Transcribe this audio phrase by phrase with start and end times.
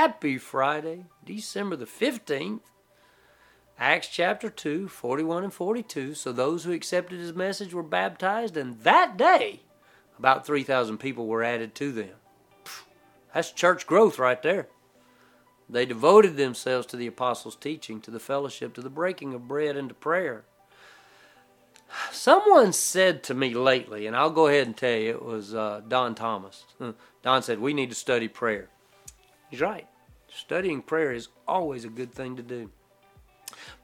[0.00, 2.60] Happy Friday, December the 15th.
[3.78, 6.14] Acts chapter 2, 41 and 42.
[6.14, 9.60] So those who accepted his message were baptized, and that day,
[10.18, 12.14] about 3,000 people were added to them.
[13.34, 14.68] That's church growth right there.
[15.68, 19.76] They devoted themselves to the apostles' teaching, to the fellowship, to the breaking of bread,
[19.76, 20.44] and to prayer.
[22.10, 25.82] Someone said to me lately, and I'll go ahead and tell you, it was uh,
[25.86, 26.64] Don Thomas.
[27.22, 28.70] Don said, We need to study prayer.
[29.50, 29.86] He's right.
[30.32, 32.70] Studying prayer is always a good thing to do.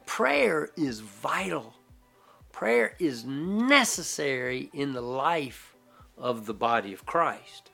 [0.05, 1.73] Prayer is vital.
[2.51, 5.75] Prayer is necessary in the life
[6.17, 7.69] of the body of Christ.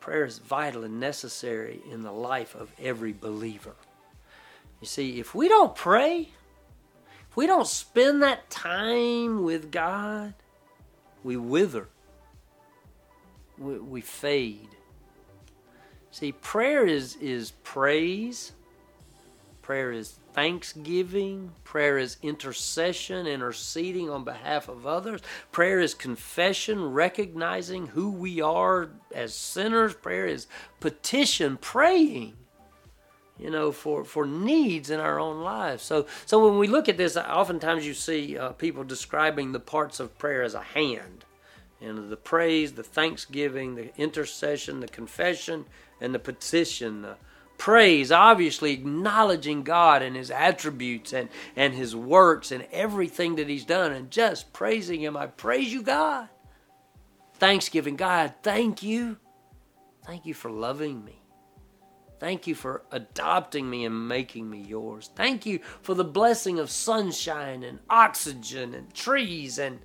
[0.00, 3.74] Prayer is vital and necessary in the life of every believer.
[4.80, 6.28] You see, if we don't pray,
[7.30, 10.34] if we don't spend that time with God,
[11.22, 11.88] we wither,
[13.56, 14.68] we, we fade.
[16.14, 18.52] See, prayer is, is praise,
[19.62, 21.50] prayer is thanksgiving.
[21.64, 25.22] Prayer is intercession, interceding on behalf of others.
[25.50, 29.92] Prayer is confession, recognizing who we are as sinners.
[29.94, 30.46] Prayer is
[30.78, 32.34] petition, praying.
[33.36, 35.82] You know, for, for needs in our own lives.
[35.82, 39.98] So, so when we look at this, oftentimes you see uh, people describing the parts
[39.98, 41.24] of prayer as a hand.
[41.84, 45.66] And the praise, the thanksgiving, the intercession, the confession,
[46.00, 47.02] and the petition.
[47.02, 47.16] The,
[47.58, 53.64] praise, obviously acknowledging God and His attributes and, and His works and everything that He's
[53.64, 55.16] done and just praising Him.
[55.16, 56.28] I praise you, God.
[57.34, 59.18] Thanksgiving, God, thank you.
[60.06, 61.20] Thank you for loving me.
[62.20, 65.10] Thank you for adopting me and making me yours.
[65.14, 69.80] Thank you for the blessing of sunshine and oxygen and trees and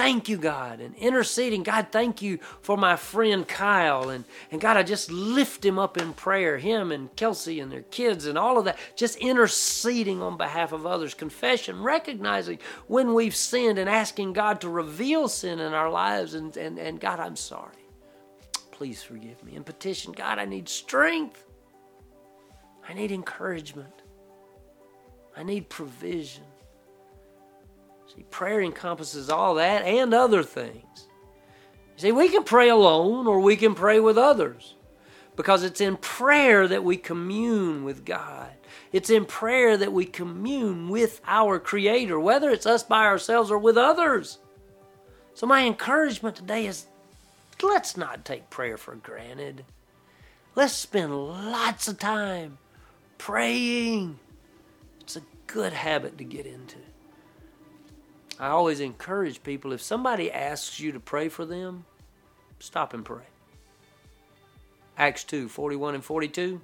[0.00, 1.62] Thank you, God, and interceding.
[1.62, 4.08] God, thank you for my friend Kyle.
[4.08, 7.82] And, and God, I just lift him up in prayer, him and Kelsey and their
[7.82, 8.78] kids and all of that.
[8.96, 11.12] Just interceding on behalf of others.
[11.12, 16.32] Confession, recognizing when we've sinned and asking God to reveal sin in our lives.
[16.32, 17.84] And, and, and God, I'm sorry.
[18.70, 19.54] Please forgive me.
[19.54, 21.44] And petition, God, I need strength.
[22.88, 24.00] I need encouragement.
[25.36, 26.44] I need provision.
[28.30, 31.08] Prayer encompasses all that and other things.
[31.96, 34.74] You see, we can pray alone or we can pray with others
[35.36, 38.50] because it's in prayer that we commune with God.
[38.92, 43.58] It's in prayer that we commune with our Creator, whether it's us by ourselves or
[43.58, 44.38] with others.
[45.34, 46.86] So, my encouragement today is
[47.62, 49.64] let's not take prayer for granted.
[50.56, 52.58] Let's spend lots of time
[53.18, 54.18] praying.
[55.00, 56.76] It's a good habit to get into.
[58.40, 61.84] I always encourage people if somebody asks you to pray for them,
[62.58, 63.24] stop and pray.
[64.96, 66.60] Acts 2 41 and 42.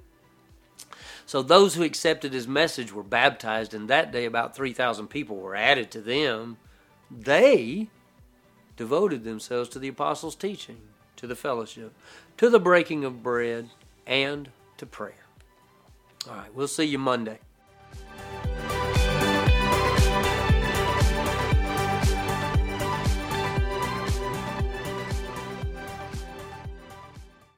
[1.27, 5.55] So those who accepted his message were baptized, and that day about 3,000 people were
[5.55, 6.57] added to them.
[7.11, 7.89] They
[8.75, 10.79] devoted themselves to the apostles' teaching,
[11.17, 11.93] to the fellowship,
[12.37, 13.69] to the breaking of bread,
[14.07, 15.25] and to prayer.
[16.27, 17.39] All right, we'll see you Monday.